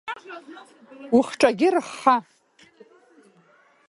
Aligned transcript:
Ухҿагьы 1.17 1.69
рыхха. 1.73 2.15